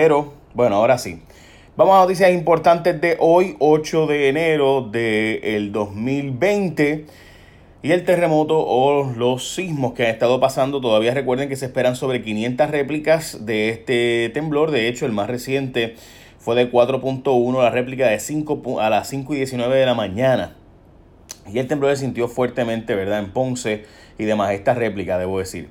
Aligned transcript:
Pero, 0.00 0.32
bueno, 0.54 0.76
ahora 0.76 0.96
sí. 0.96 1.18
Vamos 1.76 1.96
a 1.96 2.02
noticias 2.02 2.30
importantes 2.30 3.00
de 3.00 3.16
hoy, 3.18 3.56
8 3.58 4.06
de 4.06 4.28
enero 4.28 4.82
del 4.82 5.72
2020. 5.72 7.04
Y 7.82 7.90
el 7.90 8.04
terremoto 8.04 8.64
o 8.64 9.12
los 9.16 9.56
sismos 9.56 9.94
que 9.94 10.04
han 10.04 10.10
estado 10.10 10.38
pasando, 10.38 10.80
todavía 10.80 11.14
recuerden 11.14 11.48
que 11.48 11.56
se 11.56 11.66
esperan 11.66 11.96
sobre 11.96 12.22
500 12.22 12.70
réplicas 12.70 13.44
de 13.44 13.70
este 13.70 14.30
temblor. 14.32 14.70
De 14.70 14.86
hecho, 14.86 15.04
el 15.04 15.10
más 15.10 15.26
reciente 15.26 15.96
fue 16.38 16.54
de 16.54 16.70
4.1, 16.70 17.60
la 17.60 17.70
réplica 17.70 18.06
de 18.06 18.20
5 18.20 18.80
a 18.80 18.90
las 18.90 19.08
5 19.08 19.34
y 19.34 19.38
19 19.38 19.74
de 19.76 19.84
la 19.84 19.94
mañana. 19.94 20.54
Y 21.52 21.58
el 21.58 21.66
temblor 21.66 21.90
se 21.96 22.04
sintió 22.04 22.28
fuertemente, 22.28 22.94
¿verdad? 22.94 23.18
En 23.18 23.32
Ponce 23.32 23.84
y 24.16 24.26
demás, 24.26 24.52
esta 24.52 24.74
réplica, 24.74 25.18
debo 25.18 25.40
decir. 25.40 25.70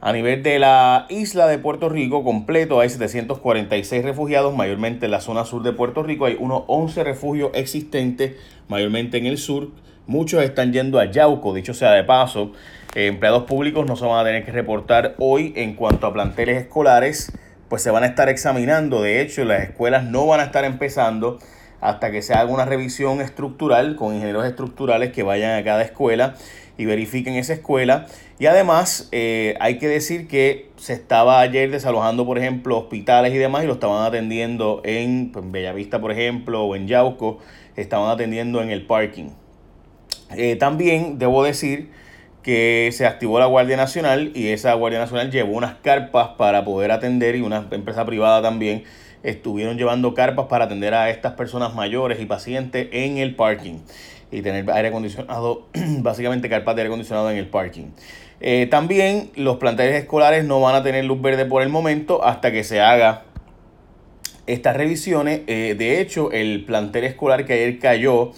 A 0.00 0.12
nivel 0.12 0.44
de 0.44 0.60
la 0.60 1.06
isla 1.08 1.48
de 1.48 1.58
Puerto 1.58 1.88
Rico 1.88 2.22
completo 2.22 2.78
hay 2.78 2.88
746 2.88 4.04
refugiados, 4.04 4.54
mayormente 4.54 5.06
en 5.06 5.10
la 5.10 5.20
zona 5.20 5.44
sur 5.44 5.64
de 5.64 5.72
Puerto 5.72 6.04
Rico. 6.04 6.26
Hay 6.26 6.36
unos 6.38 6.62
11 6.68 7.02
refugios 7.02 7.50
existentes, 7.54 8.36
mayormente 8.68 9.18
en 9.18 9.26
el 9.26 9.38
sur. 9.38 9.70
Muchos 10.06 10.44
están 10.44 10.72
yendo 10.72 11.00
a 11.00 11.10
Yauco, 11.10 11.52
dicho 11.52 11.74
sea 11.74 11.90
de 11.90 12.04
paso. 12.04 12.52
Eh, 12.94 13.08
empleados 13.08 13.42
públicos 13.42 13.86
no 13.86 13.96
se 13.96 14.06
van 14.06 14.20
a 14.20 14.24
tener 14.24 14.44
que 14.44 14.52
reportar 14.52 15.16
hoy 15.18 15.52
en 15.56 15.74
cuanto 15.74 16.06
a 16.06 16.12
planteles 16.12 16.62
escolares, 16.62 17.32
pues 17.68 17.82
se 17.82 17.90
van 17.90 18.04
a 18.04 18.06
estar 18.06 18.28
examinando. 18.28 19.02
De 19.02 19.20
hecho, 19.20 19.44
las 19.44 19.64
escuelas 19.64 20.04
no 20.04 20.28
van 20.28 20.38
a 20.38 20.44
estar 20.44 20.64
empezando 20.64 21.40
hasta 21.80 22.12
que 22.12 22.22
se 22.22 22.34
haga 22.34 22.52
una 22.52 22.64
revisión 22.64 23.20
estructural 23.20 23.96
con 23.96 24.14
ingenieros 24.14 24.46
estructurales 24.46 25.12
que 25.12 25.24
vayan 25.24 25.58
a 25.58 25.64
cada 25.64 25.82
escuela 25.82 26.36
y 26.76 26.86
verifiquen 26.86 27.34
esa 27.34 27.52
escuela. 27.52 28.06
Y 28.38 28.46
además 28.46 29.08
eh, 29.10 29.56
hay 29.58 29.78
que 29.78 29.88
decir 29.88 30.28
que 30.28 30.70
se 30.76 30.92
estaba 30.92 31.40
ayer 31.40 31.70
desalojando, 31.70 32.24
por 32.24 32.38
ejemplo, 32.38 32.78
hospitales 32.78 33.34
y 33.34 33.38
demás 33.38 33.64
y 33.64 33.66
lo 33.66 33.72
estaban 33.72 34.06
atendiendo 34.06 34.80
en, 34.84 35.32
pues, 35.32 35.50
Bellavista, 35.50 36.00
por 36.00 36.12
ejemplo, 36.12 36.62
o 36.62 36.76
en 36.76 36.86
Yauco, 36.86 37.38
estaban 37.74 38.10
atendiendo 38.10 38.62
en 38.62 38.70
el 38.70 38.86
parking. 38.86 39.30
Eh, 40.36 40.54
también 40.56 41.18
debo 41.18 41.42
decir 41.42 41.90
que 42.42 42.90
se 42.92 43.06
activó 43.06 43.40
la 43.40 43.46
Guardia 43.46 43.76
Nacional 43.76 44.30
y 44.34 44.48
esa 44.48 44.72
Guardia 44.74 45.00
Nacional 45.00 45.32
llevó 45.32 45.54
unas 45.54 45.74
carpas 45.76 46.28
para 46.38 46.64
poder 46.64 46.92
atender 46.92 47.34
y 47.34 47.40
una 47.40 47.66
empresa 47.70 48.04
privada 48.04 48.40
también 48.40 48.84
estuvieron 49.24 49.76
llevando 49.76 50.14
carpas 50.14 50.46
para 50.46 50.66
atender 50.66 50.94
a 50.94 51.10
estas 51.10 51.32
personas 51.32 51.74
mayores 51.74 52.20
y 52.20 52.26
pacientes 52.26 52.88
en 52.92 53.18
el 53.18 53.34
parking 53.34 53.80
y 54.30 54.42
tener 54.42 54.70
aire 54.70 54.88
acondicionado, 54.88 55.66
básicamente 56.00 56.48
carpas 56.48 56.76
de 56.76 56.82
aire 56.82 56.88
acondicionado 56.88 57.30
en 57.30 57.38
el 57.38 57.48
parking. 57.48 57.86
Eh, 58.40 58.66
también 58.70 59.30
los 59.34 59.56
planteles 59.56 59.96
escolares 59.96 60.44
no 60.44 60.60
van 60.60 60.76
a 60.76 60.82
tener 60.82 61.04
luz 61.04 61.20
verde 61.20 61.44
por 61.44 61.62
el 61.62 61.68
momento 61.68 62.24
hasta 62.24 62.52
que 62.52 62.62
se 62.62 62.80
haga 62.80 63.24
estas 64.46 64.76
revisiones. 64.76 65.40
Eh, 65.46 65.74
de 65.76 66.00
hecho, 66.00 66.30
el 66.30 66.64
plantel 66.64 67.04
escolar 67.04 67.44
que 67.44 67.54
ayer 67.54 67.78
cayó, 67.78 68.32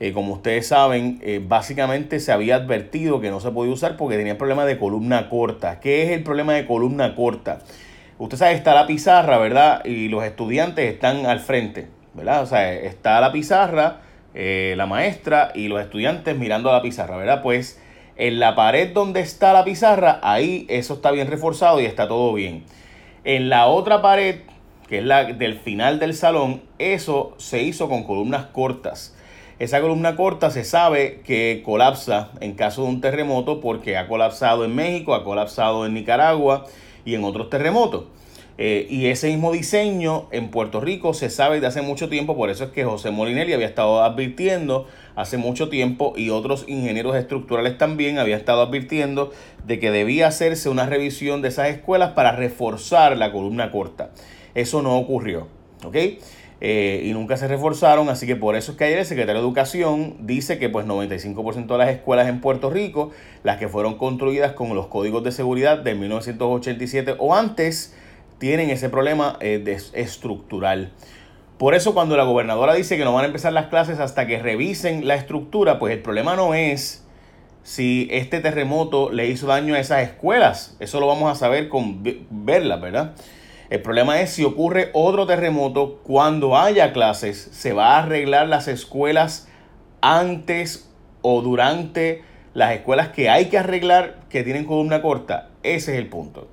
eh, 0.00 0.12
como 0.12 0.34
ustedes 0.34 0.66
saben, 0.66 1.20
básicamente 1.48 2.18
se 2.18 2.32
había 2.32 2.56
advertido 2.56 3.20
que 3.20 3.30
no 3.30 3.40
se 3.40 3.50
podía 3.50 3.72
usar 3.72 3.96
porque 3.96 4.16
tenía 4.16 4.36
problema 4.36 4.64
de 4.64 4.78
columna 4.78 5.28
corta. 5.28 5.80
¿Qué 5.80 6.04
es 6.04 6.10
el 6.10 6.22
problema 6.22 6.54
de 6.54 6.66
columna 6.66 7.14
corta? 7.14 7.60
Usted 8.18 8.38
sabe, 8.38 8.54
está 8.54 8.74
la 8.74 8.86
pizarra, 8.86 9.38
¿verdad? 9.38 9.84
Y 9.84 10.08
los 10.08 10.24
estudiantes 10.24 10.92
están 10.92 11.26
al 11.26 11.40
frente, 11.40 11.86
¿verdad? 12.14 12.42
O 12.42 12.46
sea, 12.46 12.72
está 12.72 13.20
la 13.20 13.30
pizarra, 13.30 14.00
eh, 14.38 14.74
la 14.76 14.84
maestra 14.84 15.50
y 15.54 15.68
los 15.68 15.80
estudiantes 15.80 16.36
mirando 16.36 16.68
a 16.68 16.74
la 16.74 16.82
pizarra, 16.82 17.16
¿verdad? 17.16 17.40
Pues 17.42 17.80
en 18.16 18.38
la 18.38 18.54
pared 18.54 18.92
donde 18.92 19.20
está 19.20 19.54
la 19.54 19.64
pizarra, 19.64 20.20
ahí 20.22 20.66
eso 20.68 20.92
está 20.92 21.10
bien 21.10 21.28
reforzado 21.28 21.80
y 21.80 21.86
está 21.86 22.06
todo 22.06 22.34
bien. 22.34 22.64
En 23.24 23.48
la 23.48 23.66
otra 23.66 24.02
pared, 24.02 24.40
que 24.88 24.98
es 24.98 25.04
la 25.04 25.24
del 25.24 25.58
final 25.58 25.98
del 25.98 26.12
salón, 26.12 26.60
eso 26.78 27.34
se 27.38 27.62
hizo 27.62 27.88
con 27.88 28.04
columnas 28.04 28.44
cortas. 28.44 29.16
Esa 29.58 29.80
columna 29.80 30.16
corta 30.16 30.50
se 30.50 30.64
sabe 30.64 31.22
que 31.24 31.62
colapsa 31.64 32.28
en 32.40 32.56
caso 32.56 32.82
de 32.82 32.88
un 32.88 33.00
terremoto 33.00 33.62
porque 33.62 33.96
ha 33.96 34.06
colapsado 34.06 34.66
en 34.66 34.74
México, 34.74 35.14
ha 35.14 35.24
colapsado 35.24 35.86
en 35.86 35.94
Nicaragua 35.94 36.66
y 37.06 37.14
en 37.14 37.24
otros 37.24 37.48
terremotos. 37.48 38.04
Eh, 38.58 38.86
y 38.88 39.06
ese 39.06 39.28
mismo 39.28 39.52
diseño 39.52 40.28
en 40.30 40.50
Puerto 40.50 40.80
Rico 40.80 41.12
se 41.12 41.28
sabe 41.28 41.60
de 41.60 41.66
hace 41.66 41.82
mucho 41.82 42.08
tiempo, 42.08 42.36
por 42.36 42.48
eso 42.48 42.64
es 42.64 42.70
que 42.70 42.84
José 42.84 43.10
Molinelli 43.10 43.52
había 43.52 43.66
estado 43.66 44.02
advirtiendo 44.02 44.86
hace 45.14 45.36
mucho 45.36 45.68
tiempo 45.68 46.14
y 46.16 46.30
otros 46.30 46.64
ingenieros 46.66 47.16
estructurales 47.16 47.76
también 47.76 48.18
habían 48.18 48.38
estado 48.38 48.62
advirtiendo 48.62 49.30
de 49.66 49.78
que 49.78 49.90
debía 49.90 50.28
hacerse 50.28 50.70
una 50.70 50.86
revisión 50.86 51.42
de 51.42 51.48
esas 51.48 51.68
escuelas 51.68 52.12
para 52.12 52.32
reforzar 52.32 53.16
la 53.18 53.30
columna 53.30 53.70
corta. 53.70 54.10
Eso 54.54 54.80
no 54.80 54.96
ocurrió, 54.96 55.48
¿ok? 55.84 55.96
Eh, 56.62 57.02
y 57.04 57.12
nunca 57.12 57.36
se 57.36 57.48
reforzaron, 57.48 58.08
así 58.08 58.26
que 58.26 58.36
por 58.36 58.56
eso 58.56 58.72
es 58.72 58.78
que 58.78 58.84
ayer 58.84 58.98
el 58.98 59.04
secretario 59.04 59.42
de 59.42 59.46
Educación 59.46 60.16
dice 60.20 60.58
que 60.58 60.70
pues 60.70 60.86
95% 60.86 61.66
de 61.66 61.78
las 61.78 61.90
escuelas 61.90 62.28
en 62.28 62.40
Puerto 62.40 62.70
Rico, 62.70 63.10
las 63.42 63.58
que 63.58 63.68
fueron 63.68 63.98
construidas 63.98 64.52
con 64.52 64.74
los 64.74 64.86
códigos 64.86 65.22
de 65.22 65.32
seguridad 65.32 65.78
de 65.78 65.94
1987 65.94 67.16
o 67.18 67.34
antes, 67.34 67.94
tienen 68.38 68.70
ese 68.70 68.88
problema 68.88 69.36
eh, 69.40 69.78
estructural. 69.92 70.92
Por 71.58 71.74
eso 71.74 71.94
cuando 71.94 72.16
la 72.16 72.24
gobernadora 72.24 72.74
dice 72.74 72.98
que 72.98 73.04
no 73.04 73.14
van 73.14 73.24
a 73.24 73.26
empezar 73.28 73.52
las 73.52 73.66
clases 73.66 73.98
hasta 73.98 74.26
que 74.26 74.38
revisen 74.38 75.08
la 75.08 75.14
estructura, 75.14 75.78
pues 75.78 75.94
el 75.94 76.02
problema 76.02 76.36
no 76.36 76.52
es 76.52 77.04
si 77.62 78.08
este 78.10 78.40
terremoto 78.40 79.10
le 79.10 79.28
hizo 79.28 79.46
daño 79.46 79.74
a 79.74 79.80
esas 79.80 80.02
escuelas. 80.02 80.76
Eso 80.80 81.00
lo 81.00 81.06
vamos 81.06 81.32
a 81.32 81.34
saber 81.34 81.68
con 81.68 82.02
verlas, 82.30 82.80
¿verdad? 82.80 83.14
El 83.70 83.82
problema 83.82 84.20
es 84.20 84.30
si 84.30 84.44
ocurre 84.44 84.90
otro 84.92 85.26
terremoto, 85.26 86.00
cuando 86.04 86.56
haya 86.56 86.92
clases, 86.92 87.48
se 87.52 87.72
va 87.72 87.96
a 87.96 88.02
arreglar 88.04 88.46
las 88.46 88.68
escuelas 88.68 89.48
antes 90.00 90.88
o 91.22 91.42
durante 91.42 92.22
las 92.54 92.72
escuelas 92.72 93.08
que 93.08 93.28
hay 93.28 93.46
que 93.46 93.58
arreglar 93.58 94.20
que 94.30 94.44
tienen 94.44 94.64
columna 94.64 95.02
corta. 95.02 95.48
Ese 95.64 95.94
es 95.94 95.98
el 95.98 96.06
punto. 96.06 96.48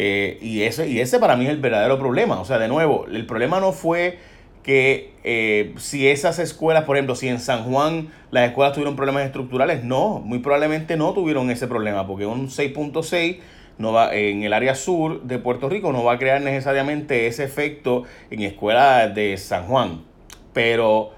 Eh, 0.00 0.38
y, 0.40 0.62
ese, 0.62 0.88
y 0.88 1.00
ese 1.00 1.18
para 1.18 1.34
mí 1.34 1.46
es 1.46 1.50
el 1.50 1.58
verdadero 1.58 1.98
problema. 1.98 2.40
O 2.40 2.44
sea, 2.44 2.60
de 2.60 2.68
nuevo, 2.68 3.06
el 3.08 3.26
problema 3.26 3.58
no 3.58 3.72
fue 3.72 4.20
que 4.62 5.10
eh, 5.24 5.74
si 5.76 6.06
esas 6.06 6.38
escuelas, 6.38 6.84
por 6.84 6.96
ejemplo, 6.96 7.16
si 7.16 7.26
en 7.26 7.40
San 7.40 7.64
Juan 7.64 8.10
las 8.30 8.46
escuelas 8.46 8.74
tuvieron 8.74 8.94
problemas 8.94 9.24
estructurales, 9.24 9.82
no, 9.82 10.20
muy 10.20 10.38
probablemente 10.38 10.96
no 10.96 11.14
tuvieron 11.14 11.50
ese 11.50 11.66
problema, 11.66 12.06
porque 12.06 12.26
un 12.26 12.46
6.6 12.46 13.40
no 13.78 14.12
en 14.12 14.44
el 14.44 14.52
área 14.52 14.76
sur 14.76 15.22
de 15.22 15.40
Puerto 15.40 15.68
Rico 15.68 15.92
no 15.92 16.04
va 16.04 16.12
a 16.12 16.18
crear 16.18 16.40
necesariamente 16.42 17.26
ese 17.26 17.42
efecto 17.42 18.04
en 18.30 18.42
escuelas 18.42 19.12
de 19.16 19.36
San 19.36 19.66
Juan. 19.66 20.04
Pero, 20.52 21.10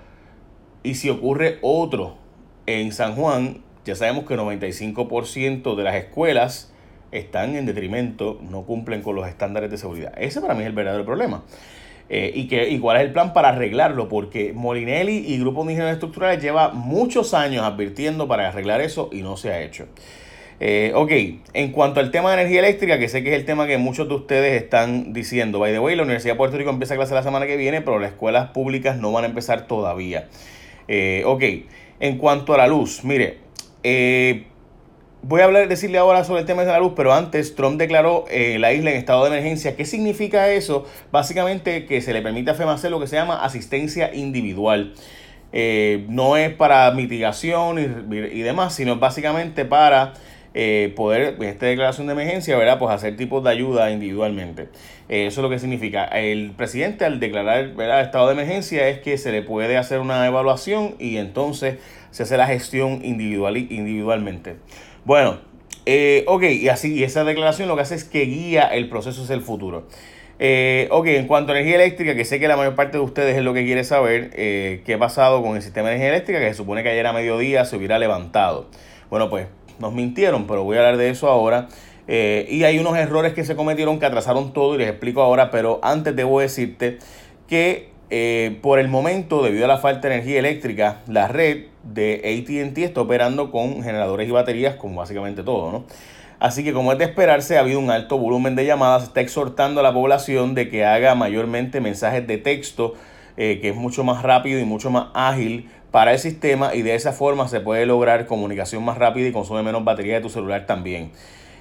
y 0.83 0.95
si 0.95 1.11
ocurre 1.11 1.59
otro 1.61 2.17
en 2.65 2.93
San 2.93 3.15
Juan, 3.15 3.63
ya 3.85 3.95
sabemos 3.95 4.25
que 4.25 4.37
95% 4.37 5.77
de 5.77 5.83
las 5.83 5.97
escuelas 5.97 6.73
están 7.13 7.57
en 7.57 7.67
detrimento, 7.67 8.41
no 8.49 8.63
cumplen 8.63 9.03
con 9.03 9.17
los 9.17 9.29
estándares 9.29 9.71
de 9.71 9.79
seguridad. 9.79 10.13
Ese 10.17 10.41
para 10.41 10.55
mí 10.55 10.61
es 10.61 10.67
el 10.67 10.73
verdadero 10.73 11.05
problema. 11.05 11.45
Eh, 12.09 12.33
y, 12.35 12.49
que, 12.49 12.69
y 12.69 12.81
cuál 12.81 12.97
es 12.97 13.05
el 13.05 13.13
plan 13.13 13.33
para 13.33 13.51
arreglarlo, 13.51 14.09
porque 14.09 14.53
Molinelli 14.53 15.33
y 15.33 15.39
Grupo 15.39 15.65
de 15.65 15.73
Ingenieros 15.73 15.93
Estructurales 15.93 16.43
lleva 16.43 16.71
muchos 16.71 17.35
años 17.35 17.65
advirtiendo 17.65 18.27
para 18.27 18.49
arreglar 18.49 18.81
eso 18.81 19.11
y 19.13 19.23
no 19.23 19.37
se 19.37 19.53
ha 19.53 19.63
hecho. 19.63 19.87
Eh, 20.63 20.93
ok, 20.95 21.13
en 21.55 21.73
cuanto 21.73 22.01
al 22.01 22.11
tema 22.11 22.31
de 22.31 22.41
energía 22.41 22.59
eléctrica, 22.59 22.99
que 22.99 23.09
sé 23.09 23.23
que 23.23 23.31
es 23.31 23.37
el 23.37 23.47
tema 23.47 23.67
que 23.67 23.79
muchos 23.79 24.09
de 24.09 24.15
ustedes 24.15 24.63
están 24.63 25.13
diciendo, 25.13 25.59
by 25.59 25.73
the 25.73 25.79
way, 25.79 25.97
la 25.97 26.03
Universidad 26.03 26.35
de 26.35 26.39
Puerto 26.39 26.59
Rico 26.59 26.69
empieza 26.69 26.97
clase 26.97 27.15
la 27.15 27.23
semana 27.23 27.47
que 27.47 27.57
viene, 27.57 27.81
pero 27.81 27.99
las 27.99 28.11
escuelas 28.11 28.51
públicas 28.51 28.99
no 28.99 29.11
van 29.11 29.25
a 29.25 29.29
empezar 29.29 29.67
todavía. 29.67 30.29
Eh, 30.89 31.23
ok, 31.25 31.45
en 32.01 32.19
cuanto 32.19 32.53
a 32.53 32.59
la 32.59 32.67
luz, 32.67 33.05
mire, 33.05 33.39
eh, 33.85 34.45
voy 35.23 35.41
a 35.41 35.45
hablar, 35.45 35.69
decirle 35.69 35.99
ahora 35.99 36.25
sobre 36.25 36.41
el 36.41 36.47
tema 36.47 36.63
de 36.63 36.69
la 36.69 36.79
luz, 36.79 36.93
pero 36.97 37.13
antes 37.13 37.55
Trump 37.55 37.79
declaró 37.79 38.25
eh, 38.31 38.59
la 38.59 38.73
isla 38.73 38.91
en 38.91 38.97
estado 38.97 39.25
de 39.25 39.31
emergencia. 39.31 39.77
¿Qué 39.77 39.85
significa 39.85 40.49
eso? 40.51 40.87
Básicamente 41.13 41.87
que 41.87 42.01
se 42.01 42.13
le 42.13 42.23
permite 42.23 42.51
a 42.51 42.55
FEMA 42.55 42.75
hacer 42.75 42.91
lo 42.91 43.01
que 43.01 43.07
se 43.07 43.17
llama 43.17 43.45
asistencia 43.45 44.15
individual. 44.15 44.95
no 46.09 46.37
es 46.37 46.55
para 46.55 46.91
mitigación 46.93 47.79
y, 47.79 48.41
demás, 48.43 48.75
sino 48.75 48.97
básicamente 48.97 49.65
para 49.65 50.15
eh, 50.53 50.93
poder, 50.97 51.37
en 51.39 51.43
esta 51.45 51.67
declaración 51.67 52.09
de 52.09 52.15
emergencia, 52.15 52.57
¿verdad? 52.57 52.79
Pues 52.79 52.93
hacer 52.93 53.17
tipos 53.17 53.45
de 53.45 53.51
ayuda 53.51 53.91
individualmente. 53.93 54.69
Eh, 55.09 55.27
eso 55.27 55.41
es 55.41 55.43
lo 55.43 55.51
que 55.51 55.61
significa. 55.61 56.07
El 56.07 56.51
presidente 56.53 57.05
al 57.05 57.21
declarar 57.21 57.75
¿verdad? 57.75 58.01
estado 58.01 58.27
de 58.27 58.33
emergencia 58.33 58.89
es 58.89 58.99
que 58.99 59.17
se 59.17 59.31
le 59.31 59.43
puede 59.43 59.77
hacer 59.77 60.01
una 60.01 60.27
evaluación 60.27 60.97
y 60.99 61.19
entonces 61.19 61.77
se 62.11 62.25
hace 62.25 62.37
la 62.37 62.49
gestión 62.49 63.05
individual, 63.05 63.57
individualmente. 63.57 64.57
Bueno, 65.05 65.39
eh, 65.87 66.25
ok, 66.27 66.43
y 66.45 66.69
así, 66.69 66.95
y 66.95 67.05
esa 67.05 67.25
declaración 67.25 67.69
lo 67.69 67.77
que 67.77 67.83
hace 67.83 67.95
es 67.95 68.05
que 68.05 68.23
guía 68.23 68.65
el 68.65 68.89
proceso 68.89 69.23
hacia 69.23 69.35
el 69.35 69.43
futuro. 69.43 69.87
Eh, 70.39 70.89
ok, 70.91 71.07
en 71.09 71.27
cuanto 71.27 71.53
a 71.53 71.57
energía 71.57 71.77
eléctrica, 71.77 72.15
que 72.15 72.25
sé 72.25 72.41
que 72.41 72.49
la 72.49 72.57
mayor 72.57 72.75
parte 72.75 72.97
de 72.97 73.05
ustedes 73.05 73.37
es 73.37 73.43
lo 73.43 73.53
que 73.53 73.65
quiere 73.65 73.85
saber, 73.85 74.31
qué 74.31 74.95
ha 74.95 74.99
pasado 74.99 75.43
con 75.43 75.57
el 75.57 75.63
sistema 75.63 75.89
de 75.89 75.97
energía 75.97 76.15
eléctrica, 76.15 76.41
que 76.41 76.49
se 76.49 76.55
supone 76.55 76.83
que 76.83 76.91
ayer 76.91 77.07
a 77.07 77.13
mediodía 77.13 77.65
se 77.65 77.77
hubiera 77.77 77.99
levantado. 77.99 78.67
Bueno, 79.11 79.29
pues 79.29 79.49
nos 79.81 79.93
mintieron, 79.93 80.47
pero 80.47 80.65
voy 80.65 80.77
a 80.77 80.81
hablar 80.81 80.97
de 80.97 81.11
eso 81.11 81.29
ahora. 81.29 81.69
Eh, 82.13 82.47
y 82.51 82.65
hay 82.65 82.79
unos 82.79 82.97
errores 82.97 83.35
que 83.35 83.45
se 83.45 83.55
cometieron 83.55 84.01
que 84.01 84.07
atrasaron 84.07 84.53
todo 84.53 84.75
y 84.75 84.79
les 84.79 84.89
explico 84.89 85.23
ahora, 85.23 85.51
pero 85.51 85.79
antes 85.83 86.17
debo 86.17 86.41
decirte 86.41 86.99
que 87.49 87.90
eh, 88.11 88.59
por 88.61 88.79
el 88.79 88.89
momento, 88.89 89.43
debido 89.43 89.65
a 89.65 89.69
la 89.69 89.79
falta 89.79 90.09
de 90.09 90.15
energía 90.15 90.41
eléctrica, 90.41 90.99
la 91.07 91.29
red 91.29 91.67
de 91.85 92.17
ATT 92.25 92.79
está 92.79 93.01
operando 93.01 93.51
con 93.51 93.83
generadores 93.83 94.29
y 94.29 94.33
baterías, 94.33 94.75
como 94.75 94.97
básicamente 94.97 95.43
todo, 95.43 95.71
¿no? 95.71 95.85
Así 96.41 96.65
que 96.65 96.73
como 96.73 96.93
es 96.93 96.99
de 96.99 97.05
esperarse, 97.05 97.57
ha 97.57 97.61
habido 97.61 97.79
un 97.79 97.91
alto 97.91 98.19
volumen 98.19 98.57
de 98.57 98.65
llamadas, 98.65 99.05
está 99.05 99.21
exhortando 99.21 99.81
a 99.81 99.83
la 99.83 99.93
población 99.93 100.55
de 100.55 100.71
que 100.71 100.85
haga 100.87 101.15
mayormente 101.15 101.81
mensajes 101.81 102.27
de 102.27 102.39
texto, 102.39 102.95
eh, 103.37 103.59
que 103.61 103.69
es 103.69 103.77
mucho 103.77 104.05
más 104.05 104.23
rápido 104.23 104.59
y 104.59 104.65
mucho 104.65 104.91
más 104.91 105.09
ágil 105.15 105.69
para 105.91 106.13
el 106.13 106.19
sistema 106.19 106.75
y 106.75 106.83
de 106.83 106.95
esa 106.95 107.13
forma 107.13 107.47
se 107.49 107.61
puede 107.61 107.85
lograr 107.85 108.27
comunicación 108.27 108.85
más 108.85 108.97
rápida 108.97 109.29
y 109.29 109.33
consume 109.33 109.63
menos 109.63 109.85
batería 109.85 110.15
de 110.15 110.21
tu 110.23 110.31
celular 110.31 110.67
también. 110.67 111.11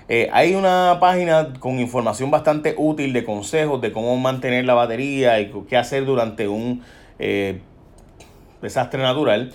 Eh, 0.10 0.28
hay 0.34 0.56
una 0.56 0.98
página 1.00 1.54
con 1.60 1.80
información 1.80 2.32
bastante 2.32 2.74
útil 2.78 3.14
de 3.14 3.24
consejos 3.24 3.80
de 3.80 3.92
cómo 3.92 4.18
mantener 4.18 4.66
la 4.66 4.74
batería 4.74 5.40
y 5.40 5.52
qué 5.70 5.78
hacer 5.78 6.06
durante 6.06 6.48
un 6.48 6.84
eh, 7.20 7.62
desastre 8.62 9.02
natural. 9.02 9.54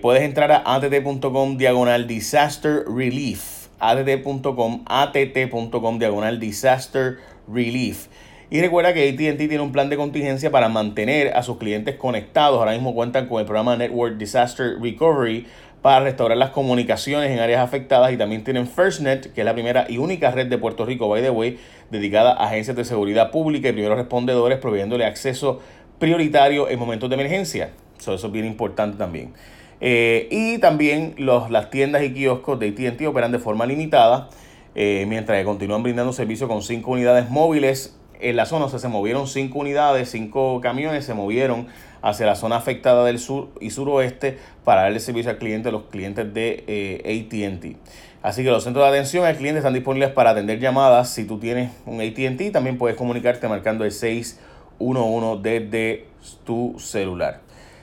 puedes 0.00 0.22
entrar 0.22 0.50
a 0.52 0.62
att.com 0.74 1.56
diagonal 1.58 2.06
disaster 2.06 2.84
relief 2.86 3.62
att.com, 3.82 4.84
att.com 4.86 5.98
diagonal 5.98 6.38
disaster 6.38 7.18
relief. 7.48 8.08
Y 8.48 8.60
recuerda 8.60 8.92
que 8.92 9.08
ATT 9.08 9.38
tiene 9.48 9.60
un 9.60 9.72
plan 9.72 9.88
de 9.88 9.96
contingencia 9.96 10.50
para 10.50 10.68
mantener 10.68 11.34
a 11.34 11.42
sus 11.42 11.56
clientes 11.56 11.96
conectados. 11.96 12.58
Ahora 12.58 12.72
mismo 12.72 12.94
cuentan 12.94 13.26
con 13.26 13.40
el 13.40 13.46
programa 13.46 13.76
Network 13.76 14.18
Disaster 14.18 14.76
Recovery 14.80 15.46
para 15.82 16.00
restaurar 16.04 16.38
las 16.38 16.50
comunicaciones 16.50 17.30
en 17.30 17.40
áreas 17.40 17.60
afectadas 17.60 18.12
y 18.12 18.16
también 18.16 18.44
tienen 18.44 18.68
FirstNet, 18.68 19.32
que 19.32 19.40
es 19.40 19.44
la 19.44 19.52
primera 19.52 19.86
y 19.88 19.98
única 19.98 20.30
red 20.30 20.46
de 20.46 20.56
Puerto 20.56 20.86
Rico, 20.86 21.08
by 21.08 21.20
the 21.20 21.30
way, 21.30 21.58
dedicada 21.90 22.32
a 22.32 22.46
agencias 22.46 22.76
de 22.76 22.84
seguridad 22.84 23.32
pública 23.32 23.68
y 23.68 23.72
primeros 23.72 23.98
respondedores, 23.98 24.58
proveyéndole 24.58 25.04
acceso 25.04 25.60
prioritario 25.98 26.68
en 26.68 26.78
momentos 26.78 27.10
de 27.10 27.14
emergencia. 27.14 27.70
eso 27.98 28.14
es 28.14 28.32
bien 28.32 28.46
importante 28.46 28.96
también. 28.96 29.32
Eh, 29.80 30.28
y 30.30 30.58
también 30.58 31.14
los, 31.18 31.50
las 31.50 31.68
tiendas 31.70 32.04
y 32.04 32.14
kioscos 32.14 32.60
de 32.60 32.68
ATT 32.68 33.02
operan 33.08 33.32
de 33.32 33.40
forma 33.40 33.66
limitada, 33.66 34.30
eh, 34.76 35.04
mientras 35.08 35.36
que 35.38 35.44
continúan 35.44 35.82
brindando 35.82 36.12
servicio 36.12 36.46
con 36.46 36.62
5 36.62 36.88
unidades 36.88 37.28
móviles. 37.28 37.98
En 38.22 38.36
la 38.36 38.46
zona 38.46 38.68
se 38.68 38.88
movieron 38.88 39.26
5 39.26 39.58
unidades, 39.58 40.10
5 40.10 40.60
camiones 40.60 41.04
se 41.04 41.14
movieron 41.14 41.66
hacia 42.00 42.26
la 42.26 42.34
zona 42.34 42.56
afectada 42.56 43.04
del 43.04 43.18
sur 43.18 43.50
y 43.60 43.70
suroeste 43.70 44.38
para 44.64 44.82
darle 44.82 45.00
servicio 45.00 45.30
al 45.30 45.38
cliente, 45.38 45.70
los 45.70 45.84
clientes 45.84 46.32
de 46.32 46.64
eh, 46.66 47.26
ATT. 47.26 47.76
Así 48.22 48.42
que 48.42 48.50
los 48.50 48.64
centros 48.64 48.84
de 48.84 48.90
atención 48.90 49.24
al 49.24 49.36
cliente 49.36 49.58
están 49.58 49.74
disponibles 49.74 50.10
para 50.10 50.30
atender 50.30 50.58
llamadas. 50.58 51.10
Si 51.10 51.24
tú 51.24 51.38
tienes 51.38 51.70
un 51.84 52.00
ATT, 52.00 52.52
también 52.52 52.78
puedes 52.78 52.96
comunicarte 52.96 53.48
marcando 53.48 53.84
el 53.84 53.92
611 53.92 55.40
desde 55.42 56.06
tu 56.44 56.78
celular. 56.78 57.40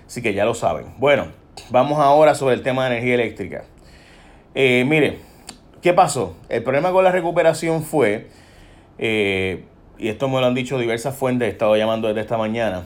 Así 0.07 0.21
que 0.21 0.33
ya 0.33 0.45
lo 0.45 0.53
saben. 0.53 0.93
Bueno, 0.97 1.27
Vamos 1.69 1.99
ahora 1.99 2.33
sobre 2.33 2.55
el 2.55 2.63
tema 2.63 2.85
de 2.85 2.95
energía 2.95 3.13
eléctrica. 3.15 3.63
Eh, 4.55 4.83
mire, 4.87 5.19
¿qué 5.81 5.93
pasó? 5.93 6.35
El 6.49 6.63
problema 6.63 6.91
con 6.91 7.03
la 7.03 7.11
recuperación 7.11 7.83
fue, 7.83 8.27
eh, 8.97 9.65
y 9.99 10.07
esto 10.07 10.29
me 10.29 10.39
lo 10.39 10.47
han 10.47 10.55
dicho 10.55 10.79
diversas 10.79 11.15
fuentes, 11.15 11.47
he 11.47 11.51
estado 11.51 11.75
llamando 11.75 12.07
desde 12.07 12.21
esta 12.21 12.37
mañana. 12.37 12.83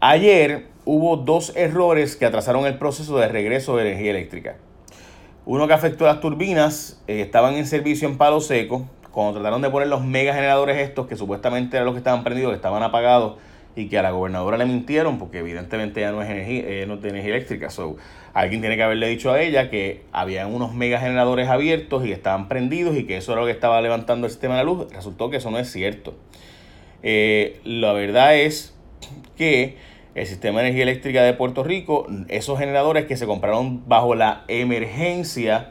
Ayer 0.00 0.68
hubo 0.86 1.18
dos 1.18 1.54
errores 1.54 2.16
que 2.16 2.24
atrasaron 2.24 2.64
el 2.66 2.78
proceso 2.78 3.18
de 3.18 3.28
regreso 3.28 3.76
de 3.76 3.88
energía 3.88 4.10
eléctrica. 4.10 4.56
Uno 5.44 5.68
que 5.68 5.74
afectó 5.74 6.06
a 6.06 6.14
las 6.14 6.20
turbinas, 6.20 7.02
eh, 7.06 7.20
estaban 7.20 7.54
en 7.54 7.66
servicio 7.66 8.08
en 8.08 8.16
palo 8.16 8.40
seco. 8.40 8.88
Cuando 9.10 9.34
trataron 9.34 9.60
de 9.60 9.68
poner 9.68 9.88
los 9.88 10.02
mega 10.02 10.32
generadores 10.32 10.78
estos, 10.78 11.06
que 11.06 11.16
supuestamente 11.16 11.76
eran 11.76 11.84
los 11.84 11.94
que 11.94 11.98
estaban 11.98 12.24
prendidos, 12.24 12.54
estaban 12.54 12.82
apagados, 12.82 13.34
y 13.76 13.88
que 13.88 13.98
a 13.98 14.02
la 14.02 14.10
gobernadora 14.10 14.56
le 14.56 14.66
mintieron 14.66 15.18
porque 15.18 15.38
evidentemente 15.38 16.00
ya 16.00 16.10
no 16.12 16.22
es 16.22 16.28
energía, 16.28 16.62
eh, 16.66 16.86
no 16.86 16.98
tiene 16.98 17.18
energía 17.18 17.36
eléctrica. 17.36 17.70
So, 17.70 17.96
alguien 18.34 18.60
tiene 18.60 18.76
que 18.76 18.82
haberle 18.82 19.08
dicho 19.08 19.30
a 19.30 19.40
ella 19.40 19.70
que 19.70 20.02
había 20.12 20.46
unos 20.46 20.74
mega 20.74 20.98
generadores 20.98 21.48
abiertos 21.48 22.04
y 22.04 22.12
estaban 22.12 22.48
prendidos 22.48 22.96
y 22.96 23.04
que 23.04 23.16
eso 23.16 23.32
era 23.32 23.40
lo 23.40 23.46
que 23.46 23.52
estaba 23.52 23.80
levantando 23.80 24.26
el 24.26 24.32
sistema 24.32 24.54
de 24.54 24.64
la 24.64 24.64
luz. 24.64 24.92
Resultó 24.92 25.30
que 25.30 25.36
eso 25.36 25.50
no 25.50 25.58
es 25.58 25.70
cierto. 25.70 26.14
Eh, 27.02 27.60
la 27.64 27.92
verdad 27.92 28.36
es 28.36 28.76
que 29.36 29.76
el 30.14 30.26
sistema 30.26 30.60
de 30.60 30.66
energía 30.66 30.82
eléctrica 30.82 31.22
de 31.22 31.32
Puerto 31.32 31.62
Rico, 31.62 32.06
esos 32.28 32.58
generadores 32.58 33.06
que 33.06 33.16
se 33.16 33.26
compraron 33.26 33.88
bajo 33.88 34.14
la 34.14 34.44
emergencia, 34.48 35.70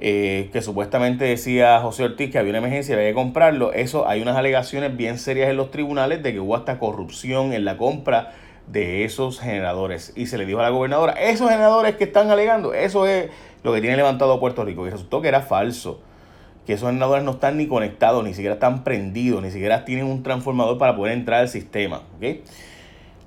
eh, 0.00 0.50
que 0.52 0.60
supuestamente 0.60 1.24
decía 1.24 1.80
José 1.80 2.04
Ortiz 2.04 2.30
que 2.30 2.38
había 2.38 2.50
una 2.50 2.58
emergencia 2.58 2.94
y 2.94 2.98
había 2.98 3.10
que 3.10 3.14
comprarlo. 3.14 3.72
Eso 3.72 4.08
hay 4.08 4.20
unas 4.20 4.36
alegaciones 4.36 4.96
bien 4.96 5.18
serias 5.18 5.48
en 5.48 5.56
los 5.56 5.70
tribunales 5.70 6.22
de 6.22 6.32
que 6.32 6.40
hubo 6.40 6.56
hasta 6.56 6.78
corrupción 6.78 7.52
en 7.52 7.64
la 7.64 7.76
compra 7.76 8.32
de 8.66 9.04
esos 9.04 9.40
generadores. 9.40 10.12
Y 10.16 10.26
se 10.26 10.38
le 10.38 10.46
dijo 10.46 10.58
a 10.58 10.62
la 10.62 10.70
gobernadora, 10.70 11.12
esos 11.12 11.48
generadores 11.48 11.96
que 11.96 12.04
están 12.04 12.30
alegando, 12.30 12.74
eso 12.74 13.06
es 13.06 13.30
lo 13.62 13.72
que 13.72 13.80
tiene 13.80 13.96
levantado 13.96 14.40
Puerto 14.40 14.64
Rico. 14.64 14.86
Y 14.86 14.90
resultó 14.90 15.20
que 15.20 15.28
era 15.28 15.42
falso. 15.42 16.00
Que 16.66 16.72
esos 16.72 16.88
generadores 16.88 17.24
no 17.24 17.32
están 17.32 17.58
ni 17.58 17.66
conectados, 17.66 18.24
ni 18.24 18.32
siquiera 18.32 18.54
están 18.54 18.84
prendidos, 18.84 19.42
ni 19.42 19.50
siquiera 19.50 19.84
tienen 19.84 20.06
un 20.06 20.22
transformador 20.22 20.78
para 20.78 20.96
poder 20.96 21.12
entrar 21.12 21.40
al 21.40 21.48
sistema. 21.48 22.02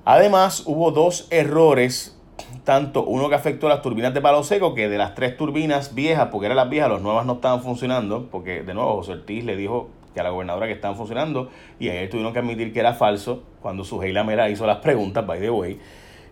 Además, 0.06 0.64
hubo 0.66 0.92
dos 0.92 1.28
errores 1.30 2.17
tanto 2.64 3.04
uno 3.06 3.30
que 3.30 3.36
afectó 3.36 3.70
las 3.70 3.82
turbinas 3.82 4.14
de 4.14 4.22
palo 4.22 4.44
seco, 4.44 4.74
que 4.74 4.90
de 4.90 4.98
las 4.98 5.16
tres 5.16 5.38
turbinas 5.38 5.96
viejas, 5.96 6.28
porque 6.32 6.48
eran 6.48 6.58
las 6.58 6.70
viejas, 6.70 6.92
las 6.92 7.02
nuevas 7.02 7.26
no 7.26 7.34
estaban 7.34 7.62
funcionando, 7.62 8.28
porque 8.32 8.62
de 8.64 8.74
nuevo 8.74 8.96
José 8.98 9.14
Ortiz 9.14 9.46
le 9.46 9.56
dijo 9.56 9.90
que 10.14 10.20
a 10.20 10.24
la 10.24 10.30
gobernadora 10.32 10.68
que 10.68 10.74
estaban 10.74 10.98
funcionando, 10.98 11.50
y 11.80 11.90
ayer 11.90 12.10
tuvieron 12.10 12.34
que 12.34 12.40
admitir 12.40 12.74
que 12.74 12.80
era 12.80 12.94
falso 12.94 13.44
cuando 13.62 13.84
su 13.84 14.00
Mera 14.00 14.50
hizo 14.50 14.66
las 14.66 14.78
preguntas, 14.78 15.26
by 15.26 15.40
the 15.40 15.50
way. 15.50 15.80